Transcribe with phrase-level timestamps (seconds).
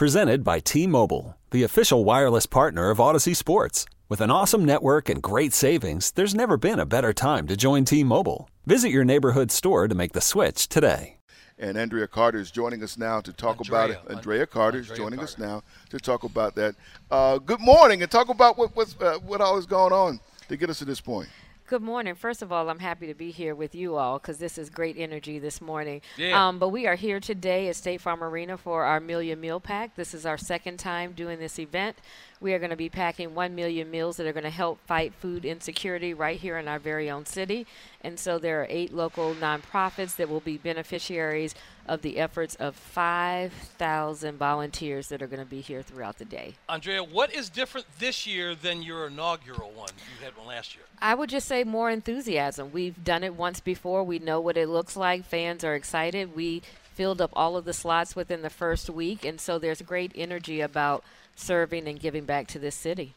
[0.00, 3.84] Presented by T-Mobile, the official wireless partner of Odyssey Sports.
[4.08, 7.84] With an awesome network and great savings, there's never been a better time to join
[7.84, 8.48] T-Mobile.
[8.64, 11.18] Visit your neighborhood store to make the switch today.
[11.58, 13.68] And Andrea Carter is joining us now to talk Andrea.
[13.68, 14.16] about it.
[14.16, 15.34] Andrea Carter is joining Carter.
[15.34, 16.76] us now to talk about that.
[17.10, 20.56] Uh, good morning, and talk about what what's, uh, what all is going on to
[20.56, 21.28] get us to this point.
[21.70, 22.16] Good morning.
[22.16, 24.96] First of all, I'm happy to be here with you all because this is great
[24.98, 26.00] energy this morning.
[26.16, 26.48] Yeah.
[26.48, 29.94] Um, but we are here today at State Farm Arena for our Million Meal Pack.
[29.94, 31.96] This is our second time doing this event.
[32.40, 35.14] We are going to be packing 1 million meals that are going to help fight
[35.14, 37.68] food insecurity right here in our very own city.
[38.00, 41.54] And so there are eight local nonprofits that will be beneficiaries
[41.90, 46.54] of the efforts of 5,000 volunteers that are going to be here throughout the day.
[46.68, 49.90] Andrea, what is different this year than your inaugural one?
[49.98, 50.84] You had one last year.
[51.02, 52.70] I would just say more enthusiasm.
[52.70, 54.04] We've done it once before.
[54.04, 55.24] We know what it looks like.
[55.24, 56.36] Fans are excited.
[56.36, 56.62] We
[56.94, 60.60] filled up all of the slots within the first week, and so there's great energy
[60.60, 61.02] about
[61.34, 63.14] serving and giving back to this city.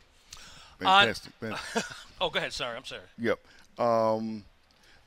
[0.80, 1.32] Fantastic.
[1.40, 1.84] fantastic.
[2.22, 2.54] Oh, go ahead.
[2.54, 3.02] Sorry, I'm sorry.
[3.20, 3.40] Yep.
[3.78, 4.46] Um,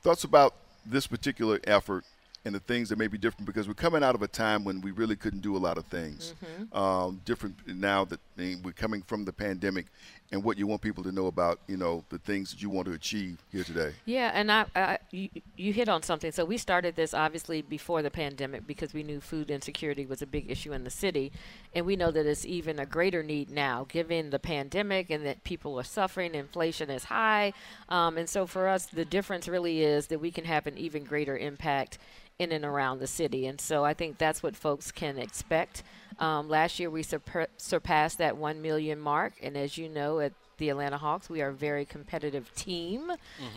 [0.03, 2.05] thoughts about this particular effort
[2.47, 4.81] and the things that may be different because we're coming out of a time when
[4.81, 6.33] we really couldn't do a lot of things.
[6.73, 9.87] Um, different now that I mean, we're coming from the pandemic,
[10.33, 12.87] and what you want people to know about, you know, the things that you want
[12.87, 13.93] to achieve here today.
[14.05, 16.33] Yeah, and I, I you, you hit on something.
[16.33, 20.27] So we started this obviously before the pandemic because we knew food insecurity was a
[20.27, 21.33] big issue in the city,
[21.75, 25.45] and we know that it's even a greater need now, given the pandemic and that
[25.45, 26.35] people are suffering.
[26.35, 27.53] Inflation is high,
[27.89, 31.05] um, and so for us, the difference really is that we can have an even
[31.05, 31.99] greater impact
[32.39, 35.83] in and around the city, and so I think that's what folks can expect.
[36.19, 40.33] Um, last year we surpa- surpassed that one million mark, and as you know, at
[40.59, 43.13] the Atlanta Hawks, we are a very competitive team.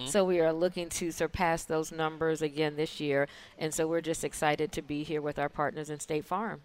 [0.05, 3.29] So we are looking to surpass those numbers again this year.
[3.57, 6.59] And so we're just excited to be here with our partners in State Farm.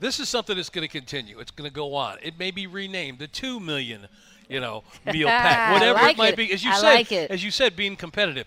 [0.00, 1.38] This is something that's going to continue.
[1.38, 2.18] It's going to go on.
[2.22, 4.08] It may be renamed the two million,
[4.48, 6.36] you know, meal pack, whatever like it might it.
[6.36, 6.52] be.
[6.52, 7.30] As you I said, like it.
[7.30, 8.46] as you said, being competitive.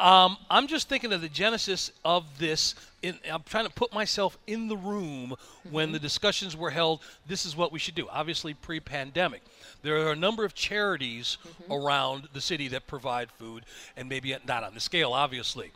[0.00, 2.76] Um, I'm just thinking of the genesis of this.
[3.02, 5.34] In, I'm trying to put myself in the room
[5.70, 5.92] when Mm-hmm.
[5.94, 7.00] the discussions were held.
[7.26, 8.08] This is what we should do.
[8.10, 9.42] Obviously, pre-pandemic,
[9.82, 11.72] there are a number of charities Mm-hmm.
[11.72, 13.64] around the city that provide food,
[13.96, 15.72] and maybe not on the scale, obviously.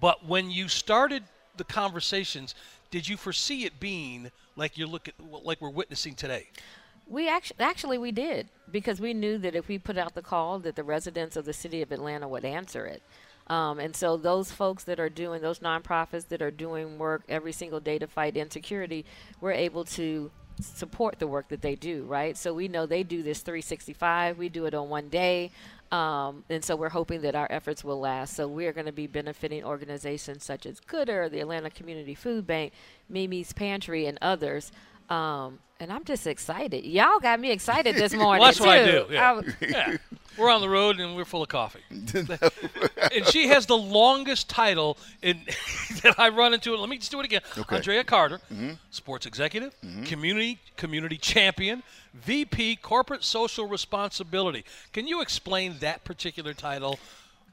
[0.00, 1.24] But when you started
[1.56, 2.54] the conversations,
[2.90, 6.46] did you foresee it being like you're looking, like we're witnessing today?
[7.08, 10.58] We actually, actually, we did because we knew that if we put out the call,
[10.60, 13.02] that the residents of the city of Atlanta would answer it.
[13.48, 17.52] Um, and so those folks that are doing those nonprofits that are doing work every
[17.52, 19.04] single day to fight insecurity,
[19.40, 20.30] we're able to
[20.60, 22.36] support the work that they do, right?
[22.36, 24.38] So we know they do this 365.
[24.38, 25.50] We do it on one day.
[25.92, 28.34] Um, and so we're hoping that our efforts will last.
[28.34, 32.46] So we are going to be benefiting organizations such as Goodr, the Atlanta Community Food
[32.46, 32.72] Bank,
[33.08, 34.72] Mimi's Pantry, and others.
[35.08, 36.84] Um, and I'm just excited.
[36.86, 38.40] Y'all got me excited this morning.
[38.40, 39.06] Well, that's what I do.
[39.10, 39.40] Yeah.
[39.40, 39.96] I- yeah.
[40.38, 41.80] We're on the road and we're full of coffee.
[41.90, 45.40] and she has the longest title in
[46.02, 46.76] that I run into.
[46.76, 47.40] Let me just do it again.
[47.56, 47.76] Okay.
[47.76, 48.40] Andrea Carter,
[48.90, 49.74] sports executive,
[50.04, 54.64] community community champion, VP corporate social responsibility.
[54.92, 56.98] Can you explain that particular title?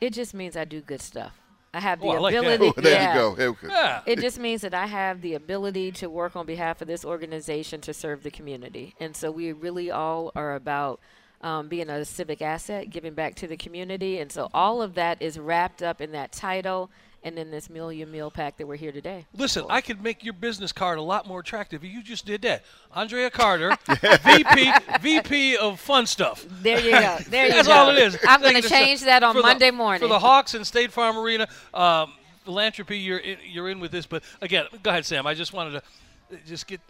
[0.02, 1.31] it just means I do good stuff.
[1.74, 2.40] I have the Oh, I like that.
[2.40, 2.74] ability.
[2.78, 3.14] Oh, there yeah.
[3.14, 3.36] you go.
[3.36, 3.68] There go.
[3.68, 4.02] Yeah.
[4.06, 7.82] It just means that I have the ability to work on behalf of this organization
[7.82, 8.96] to serve the community.
[9.00, 11.00] And so we really all are about
[11.42, 14.20] um, being a civic asset, giving back to the community.
[14.20, 16.90] And so all of that is wrapped up in that title
[17.24, 19.26] and then this million meal pack that we're here today.
[19.36, 22.42] Listen, I could make your business card a lot more attractive if you just did
[22.44, 22.64] that.
[22.94, 23.75] Andrea Carter,
[24.24, 24.72] VP
[25.02, 26.46] VP of Fun Stuff.
[26.62, 27.18] There you go.
[27.30, 27.74] There you That's go.
[27.74, 28.18] all it is.
[28.28, 30.02] I'm going to change that on for the- Monday morning.
[30.02, 32.12] For the Hawks and State Farm Arena, um,
[32.44, 34.06] philanthropy, you're in, you're in with this.
[34.06, 35.26] But again, go ahead, Sam.
[35.26, 35.81] I just wanted
[36.30, 36.81] to just get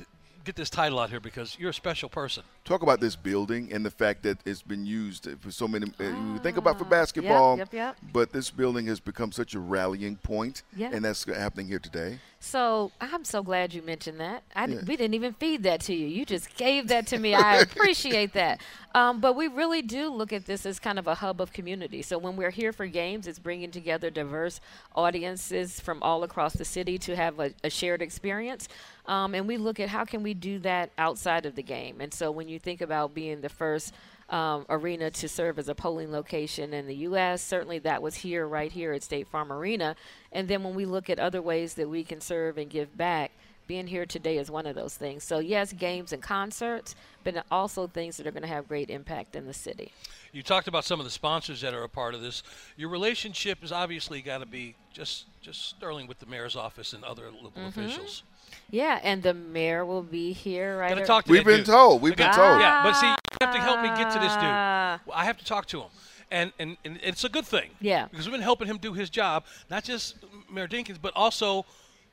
[0.43, 2.43] get this title out here because you're a special person.
[2.65, 5.87] Talk about this building and the fact that it's been used for so many.
[5.99, 7.95] Uh, you think about for basketball, Ah, yep, yep.
[8.11, 10.89] but this building has become such a rallying point, Yeah.
[10.93, 12.19] and that's happening here today.
[12.45, 14.43] So I'm so glad you mentioned that.
[14.53, 14.81] I, yeah.
[14.85, 16.07] We didn't even feed that to you.
[16.07, 17.33] You just gave that to me.
[17.33, 18.59] I appreciate that.
[18.93, 22.01] Um, but we really do look at this as kind of a hub of community.
[22.01, 24.59] So when we're here for games, it's bringing together diverse
[24.93, 28.67] audiences from all across the city to have a, a shared experience.
[29.05, 32.01] Um, and we look at how can we do that outside of the game.
[32.01, 33.93] And so when you think about being the first–
[34.29, 37.41] um, arena to serve as a polling location in the U.S.
[37.41, 39.95] Certainly, that was here, right here at State Farm Arena.
[40.31, 43.31] And then when we look at other ways that we can serve and give back,
[43.67, 45.23] being here today is one of those things.
[45.23, 49.35] So, yes, games and concerts, but also things that are going to have great impact
[49.35, 49.91] in the city.
[50.31, 52.43] You talked about some of the sponsors that are a part of this.
[52.75, 57.03] Your relationship has obviously got to be just just sterling with the mayor's office and
[57.03, 57.67] other local mm-hmm.
[57.67, 58.23] officials.
[58.69, 60.89] Yeah, and the mayor will be here, right?
[60.89, 61.65] Gotta talk to We've been dude.
[61.67, 62.01] told.
[62.01, 62.59] We've been told.
[62.61, 64.43] Yeah, but see, you have to help me get to this dude.
[64.43, 64.99] Ah.
[65.13, 65.89] I have to talk to him.
[66.31, 67.69] And, and, and it's a good thing.
[67.79, 68.07] Yeah.
[68.09, 70.15] Because we've been helping him do his job, not just
[70.51, 71.65] Mayor Dickens, but also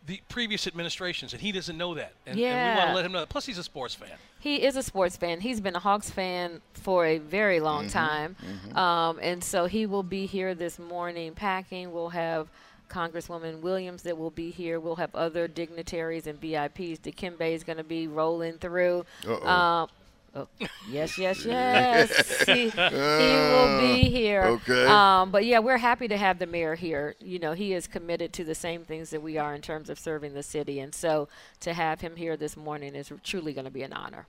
[0.06, 2.12] the previous administrations, and he doesn't know that.
[2.26, 2.49] And, yeah.
[2.49, 3.20] and we want to let him know.
[3.20, 3.28] That.
[3.28, 4.11] Plus, he's a sports fan.
[4.38, 5.40] He is a sports fan.
[5.40, 7.93] He's been a Hawks fan for a very long mm-hmm.
[7.93, 8.37] time.
[8.43, 8.76] Mm-hmm.
[8.76, 11.93] Um, and so he will be here this morning packing.
[11.93, 12.49] We'll have–
[12.90, 14.81] Congresswoman Williams that will be here.
[14.81, 17.00] We'll have other dignitaries and VIPs.
[17.00, 19.06] Dikembe is going to be rolling through.
[19.26, 19.88] Um,
[20.34, 20.48] oh,
[20.88, 22.44] yes, yes, yes.
[22.44, 24.44] he, he, will be here.
[24.44, 24.86] Okay.
[24.86, 27.14] Um, but yeah, we're happy to have the mayor here.
[27.20, 29.98] You know, he is committed to the same things that we are in terms of
[29.98, 31.28] serving the city, and so
[31.60, 34.26] to have him here this morning is truly going to be an honor.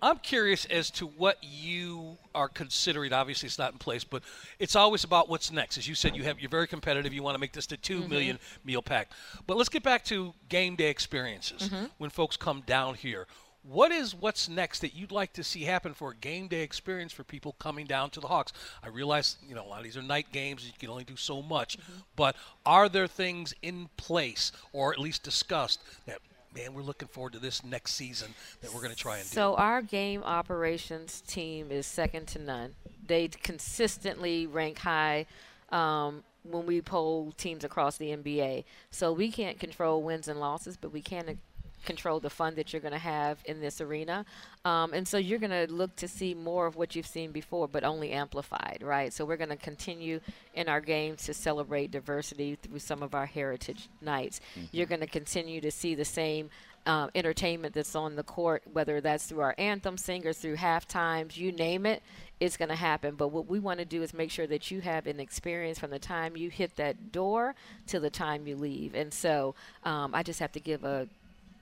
[0.00, 3.12] I'm curious as to what you are considering.
[3.12, 4.22] Obviously, it's not in place, but
[4.60, 5.76] it's always about what's next.
[5.76, 7.12] As you said, you have you're very competitive.
[7.12, 8.10] You want to make this the two mm-hmm.
[8.10, 9.10] million meal pack.
[9.46, 11.86] But let's get back to game day experiences mm-hmm.
[11.98, 13.26] when folks come down here.
[13.62, 17.12] What is what's next that you'd like to see happen for a game day experience
[17.12, 18.52] for people coming down to the Hawks?
[18.82, 21.16] I realize you know a lot of these are night games; you can only do
[21.16, 21.78] so much.
[21.78, 21.92] Mm-hmm.
[22.16, 26.20] But are there things in place, or at least discussed, that
[26.54, 29.34] man, we're looking forward to this next season that we're going to try and do.
[29.34, 32.74] So our game operations team is second to none.
[33.06, 35.26] They consistently rank high.
[35.70, 38.64] Um, when we poll teams across the NBA.
[38.90, 41.38] So we can't control wins and losses, but we can
[41.84, 44.24] control the fun that you're going to have in this arena.
[44.64, 47.68] Um, and so you're going to look to see more of what you've seen before,
[47.68, 49.12] but only amplified, right?
[49.12, 50.20] So we're going to continue
[50.54, 54.40] in our games to celebrate diversity through some of our heritage nights.
[54.52, 54.66] Mm-hmm.
[54.72, 56.50] You're going to continue to see the same
[56.88, 61.36] um, entertainment that's on the court, whether that's through our anthem singers, through half times,
[61.36, 62.02] you name it,
[62.40, 63.14] it's going to happen.
[63.14, 65.90] But what we want to do is make sure that you have an experience from
[65.90, 67.54] the time you hit that door
[67.88, 68.94] to the time you leave.
[68.94, 69.54] And so
[69.84, 71.08] um, I just have to give a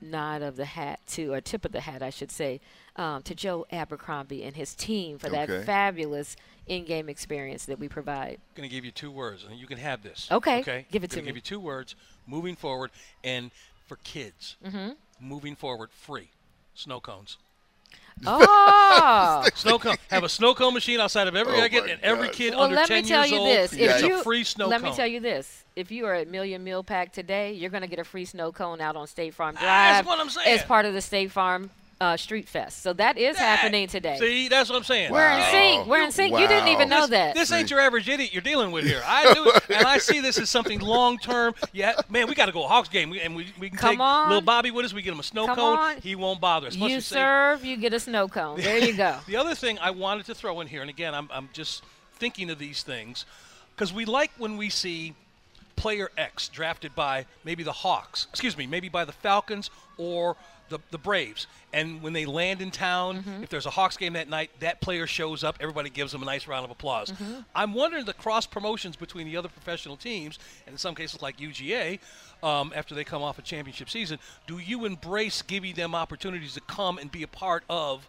[0.01, 2.59] nod of the hat to, or tip of the hat, I should say,
[2.95, 5.45] um, to Joe Abercrombie and his team for okay.
[5.45, 6.35] that fabulous
[6.67, 8.39] in-game experience that we provide.
[8.39, 10.27] I'm going to give you two words, and you can have this.
[10.31, 10.59] Okay.
[10.59, 10.85] Okay.
[10.91, 11.27] Give it to me.
[11.27, 11.95] Give you two words.
[12.25, 12.91] Moving forward,
[13.23, 13.51] and
[13.85, 14.91] for kids, mm-hmm.
[15.19, 16.29] moving forward, free
[16.73, 17.37] snow cones.
[18.25, 19.95] Oh, snow cone.
[20.09, 22.83] Have a snow cone machine outside of every oh exit, and every kid well, under
[22.83, 23.73] 10 years old this.
[23.73, 24.89] gets you, a free snow let cone.
[24.89, 27.87] me tell you this: if you are at Million Meal Pack today, you're going to
[27.87, 29.63] get a free snow cone out on State Farm Drive.
[29.63, 30.57] That's what I'm saying.
[30.57, 32.81] As part of the State Farm uh, Street Fest.
[32.81, 34.17] So that is that, happening today.
[34.19, 35.11] See, that's what I'm saying.
[35.11, 35.87] We're in sync.
[35.87, 36.33] We're in sync.
[36.33, 36.39] Wow.
[36.39, 37.35] You didn't even know this, that.
[37.35, 39.01] This ain't your average idiot you're dealing with here.
[39.05, 41.55] I do it, and I see this as something long term.
[41.73, 44.29] Yeah, man, we got to go Hawks game, and we, we can Come take on.
[44.29, 44.93] little Bobby with us.
[44.93, 45.79] We get him a snow Come cone.
[45.79, 45.97] On.
[46.01, 46.75] He won't bother us.
[46.75, 48.61] You serve, you get a snow cone.
[48.67, 49.15] There you go.
[49.27, 51.83] the other thing I wanted to throw in here, and again, I'm, I'm just
[52.15, 53.25] thinking of these things
[53.73, 55.13] because we like when we see
[55.77, 60.35] player X drafted by maybe the Hawks, excuse me, maybe by the Falcons or
[60.69, 61.47] the, the Braves.
[61.73, 63.43] And when they land in town, mm-hmm.
[63.43, 65.57] if there's a Hawks game that night, that player shows up.
[65.59, 67.11] Everybody gives them a nice round of applause.
[67.11, 67.41] Mm-hmm.
[67.55, 71.37] I'm wondering the cross promotions between the other professional teams, and in some cases like
[71.37, 71.99] UGA,
[72.43, 76.61] um, after they come off a championship season, do you embrace giving them opportunities to
[76.61, 78.07] come and be a part of?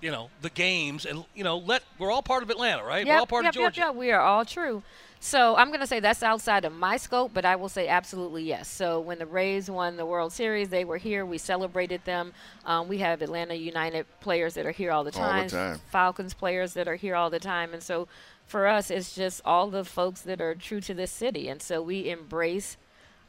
[0.00, 3.04] You know the games, and you know let we're all part of Atlanta, right?
[3.04, 3.80] Yep, we're all part yep, of Georgia.
[3.80, 4.82] Yep, yep, we are all true.
[5.20, 8.44] So I'm going to say that's outside of my scope, but I will say absolutely
[8.44, 8.68] yes.
[8.68, 11.26] So when the Rays won the World Series, they were here.
[11.26, 12.32] We celebrated them.
[12.64, 15.38] Um, we have Atlanta United players that are here all the time.
[15.38, 15.80] All the time.
[15.90, 18.06] Falcons players that are here all the time, and so
[18.46, 21.82] for us, it's just all the folks that are true to this city, and so
[21.82, 22.76] we embrace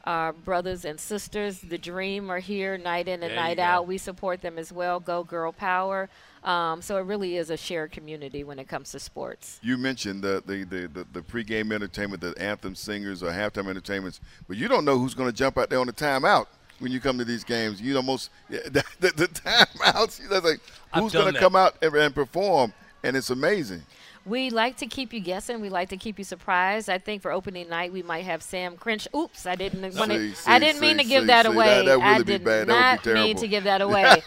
[0.06, 1.60] our brothers and sisters.
[1.60, 3.88] The Dream are here night in and there night out.
[3.88, 5.00] We support them as well.
[5.00, 6.10] Go Girl Power.
[6.43, 9.60] Um, so it really is a shared community when it comes to sports.
[9.62, 14.22] You mentioned the the, the, the, the pregame entertainment, the anthem singers or halftime entertainments,
[14.48, 16.48] but you don't know who's going to jump out there on the timeout
[16.79, 17.81] when you come to these games.
[17.81, 20.29] You almost the, the, the timeouts.
[20.29, 20.62] That's like
[20.93, 23.81] who's going to come out and, and perform, and it's amazing.
[24.25, 25.60] We like to keep you guessing.
[25.62, 26.89] We like to keep you surprised.
[26.89, 29.08] I think for opening night we might have Sam Crinch.
[29.15, 30.34] Oops, I didn't want to.
[30.46, 31.86] I didn't see, mean to see, give that see, away.
[31.86, 32.67] that- that I really be did bad.
[32.67, 34.22] That would be not mean to give that away.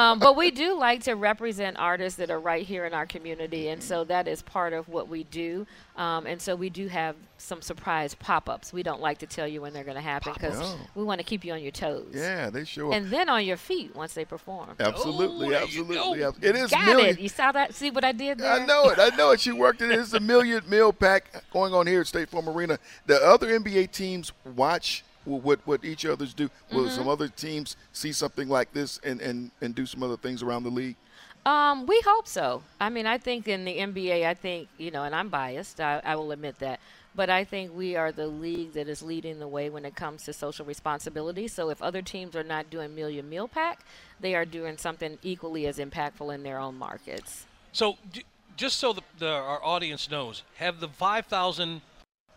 [0.00, 3.68] Um, but we do like to represent artists that are right here in our community,
[3.68, 5.66] and so that is part of what we do.
[5.96, 8.72] Um, and so we do have some surprise pop-ups.
[8.72, 11.24] We don't like to tell you when they're going to happen because we want to
[11.24, 12.12] keep you on your toes.
[12.14, 12.94] Yeah, they show up.
[12.94, 14.70] And then on your feet once they perform.
[14.80, 16.24] absolutely, Oh, there you absolutely.
[16.24, 17.10] ab- It is Got million.
[17.10, 17.20] it.
[17.20, 17.74] You saw that?
[17.74, 18.50] See what I did there?
[18.52, 18.98] I know it.
[18.98, 19.40] I know it.
[19.40, 19.90] She worked it.
[19.98, 22.78] It's a million meal pack going on here at State Farm Arena.
[23.06, 26.50] The other NBA teams watch wh- what what each others do.
[26.72, 26.96] Will Mm-hmm.
[26.96, 30.64] some other teams see something like this and, and, and do some other things around
[30.64, 30.96] the league?
[31.44, 32.62] Um, we hope so.
[32.80, 35.80] I mean, I think in the NBA, I think you know, and I'm biased.
[35.80, 36.78] I, I will admit that,
[37.16, 40.22] but I think we are the league that is leading the way when it comes
[40.24, 41.48] to social responsibility.
[41.48, 43.80] So if other teams are not doing Million Meal Pack,
[44.20, 47.44] they are doing something equally as impactful in their own markets.
[47.72, 48.22] So, j-
[48.56, 51.80] just so the, the, our audience knows, have the 5,000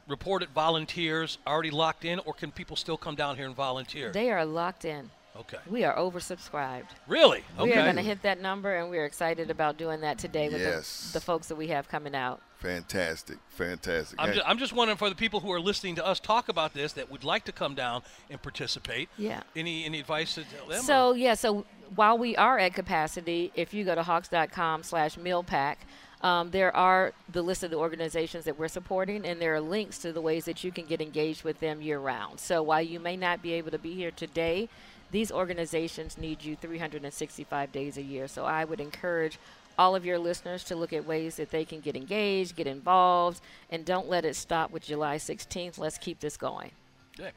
[0.08, 4.12] reported volunteers already locked in, or can people still come down here and volunteer?
[4.12, 5.10] They are locked in.
[5.36, 5.58] okay.
[5.70, 6.88] We are oversubscribed.
[7.08, 7.44] Really?
[7.58, 7.64] Okay.
[7.72, 10.62] We are going to hit that number, and we're excited about doing that today with
[10.62, 11.12] Yes.
[11.12, 12.42] the, the folks that we have coming out.
[12.60, 14.20] Fantastic, fantastic.
[14.20, 16.50] I'm Hey, just, I'm just wondering for the people who are listening to us talk
[16.50, 19.08] about this that would like to come down and participate.
[19.18, 19.42] Yeah.
[19.56, 20.82] Any any advice to tell them?
[20.82, 25.16] So or- yeah, so while we are at capacity, if you go to hawks.com slash
[25.18, 25.76] mealpack,
[26.22, 29.98] um, there are the list of the organizations that we're supporting, and there are links
[30.00, 32.40] to the ways that you can get engaged with them year round.
[32.40, 34.70] So while you may not be able to be here today,
[35.12, 38.28] these organizations need you 365 days a year.
[38.28, 39.38] So I would encourage
[39.78, 43.42] all of your listeners to look at ways that they can get engaged, get involved,
[43.70, 45.78] and don't let it stop with July 16th.
[45.78, 46.72] Let's keep this going.
[47.20, 47.32] Okay.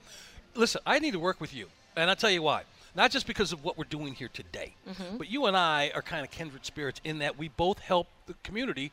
[0.55, 1.67] Listen, I need to work with you,
[1.97, 2.63] and I'll tell you why.
[2.95, 5.17] Not just because of what we're doing here today, Mm-hmm.
[5.19, 8.35] but you and I are kind of kindred spirits in that we both help the
[8.43, 8.91] community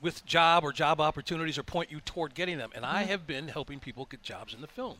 [0.00, 2.70] with job or job opportunities or point you toward getting them.
[2.74, 2.96] And Mm-hmm.
[2.96, 4.98] I have been helping people get jobs in the films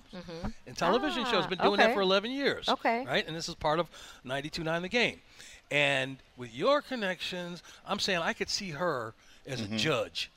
[0.66, 1.44] and television shows.
[1.44, 2.68] Ah, Been doing that for 11 years.
[2.68, 3.04] Okay.
[3.04, 3.26] Right?
[3.26, 3.88] And this is part of
[4.24, 5.20] 92.9 The Game.
[5.70, 9.14] And with your connections, I'm saying I could see her
[9.46, 9.74] as Mm-hmm.
[9.74, 10.30] a judge.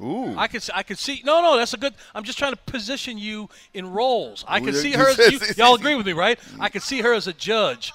[0.00, 0.36] Ooh.
[0.36, 3.16] I could I could see no no that's a good I'm just trying to position
[3.16, 4.44] you in roles.
[4.48, 6.38] I could see her as you, y'all agree with me right?
[6.58, 7.92] I could see her as a judge,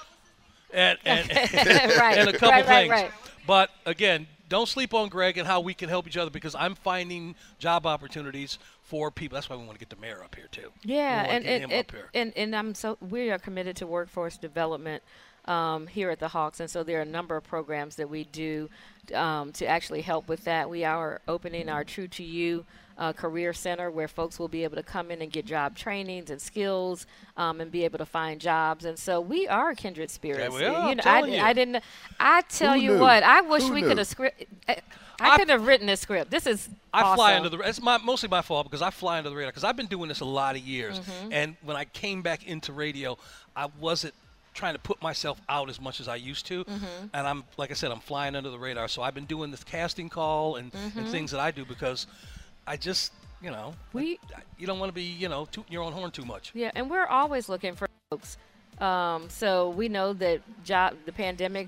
[0.74, 1.54] and and, right.
[2.18, 2.90] and a couple right, things.
[2.90, 3.12] Right, right.
[3.46, 6.74] But again, don't sleep on Greg and how we can help each other because I'm
[6.74, 9.36] finding job opportunities for people.
[9.36, 10.72] That's why we want to get the mayor up here too.
[10.84, 12.10] Yeah, we wanna and get and, him and, up here.
[12.14, 15.04] and and I'm so we are committed to workforce development
[15.46, 18.24] um, here at the Hawks, and so there are a number of programs that we
[18.26, 18.70] do
[19.14, 20.70] um, to actually help with that.
[20.70, 22.66] We are opening our True to You.
[22.98, 26.30] Uh, career center where folks will be able to come in and get job trainings
[26.30, 27.06] and skills
[27.38, 30.90] um, and be able to find jobs and so we are kindred spirits we are,
[30.90, 31.40] you know I, you.
[31.40, 31.82] I didn't
[32.20, 33.00] i tell Who you knew?
[33.00, 33.88] what i wish Who we knew?
[33.88, 34.74] could have script I,
[35.22, 37.46] I- I could have written this script this is I fly awesome.
[37.46, 37.70] under the.
[37.70, 40.10] It's my, mostly my fault because I fly under the radar because I've been doing
[40.10, 41.32] this a lot of years, Mm-hmm.
[41.32, 43.18] and when I came back into radio,
[43.56, 44.14] I wasn't
[44.60, 47.08] trying to put myself out as much as I used to, Mm-hmm.
[47.14, 48.88] and I'm like I said, I'm flying under the radar.
[48.90, 51.00] So I've been doing this casting call and, Mm-hmm.
[51.00, 52.06] and things that I do because
[52.68, 55.84] I just you know We- I- you don't want to be you know tooting your
[55.84, 56.52] own horn too much.
[56.54, 58.38] Yeah, and we're always looking for folks.
[58.82, 61.68] Um, so we know that job the pandemic,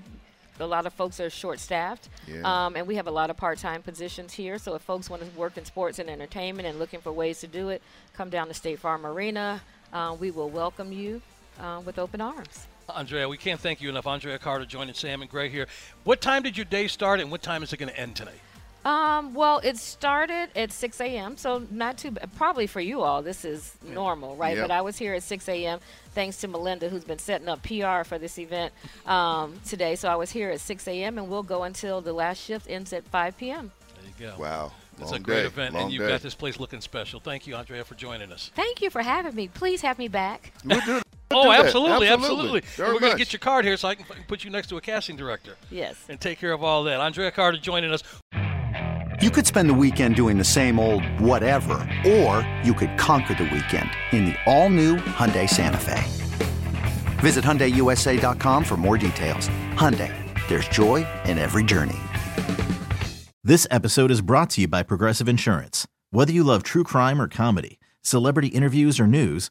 [0.60, 2.42] a lot of folks are short-staffed, Yeah.
[2.66, 4.58] um, and we have a lot of part-time positions here.
[4.58, 7.46] So if folks want to work in sports and entertainment and looking for ways to
[7.46, 7.80] do it,
[8.14, 9.60] come down to State Farm Arena.
[9.92, 11.20] Uh, we will welcome you
[11.60, 12.66] uh, with open arms.
[12.96, 14.06] Andrea, we can't thank you enough.
[14.06, 15.66] Andrea Carter joining Sam and Greg here.
[16.04, 18.40] What time did your day start, and what time is it going to end tonight?
[18.84, 22.28] Um, well, it started at 6 a.m., so not too bad.
[22.36, 24.56] Probably for you all, this is normal, right?
[24.56, 24.64] Yep.
[24.64, 25.78] But I was here at 6 a.m.
[26.14, 28.72] thanks to Melinda, who's been setting up PR for this event
[29.06, 29.94] um, today.
[29.94, 32.92] So I was here at 6 a.m., and we'll go until the last shift ends
[32.92, 33.70] at 5 p.m.
[34.18, 34.42] There you go.
[34.42, 34.72] Wow.
[34.98, 36.08] It's Long a great day, event, long and you've day.
[36.08, 37.18] got this place looking special.
[37.20, 38.50] Thank you, Andrea, for joining us.
[38.54, 39.48] Thank you for having me.
[39.48, 40.52] Please have me back.
[40.64, 41.01] We'll do it.
[41.34, 42.08] Oh, absolutely, Absolutely.
[42.08, 42.60] absolutely.
[42.76, 44.76] Very we're going to get your card here so I can put you next to
[44.76, 45.96] a casting director Yes.
[46.08, 47.00] and take care of all that.
[47.00, 48.02] Andrea Carter joining us.
[49.20, 51.74] You could spend the weekend doing the same old whatever,
[52.06, 56.02] or you could conquer the weekend in the all-new Hyundai Santa Fe.
[57.20, 59.48] Visit HyundaiUSA.com for more details.
[59.74, 60.12] Hyundai,
[60.48, 61.98] there's joy in every journey.
[63.44, 65.86] This episode is brought to you by Progressive Insurance.
[66.10, 69.50] Whether you love true crime or comedy, celebrity interviews or news,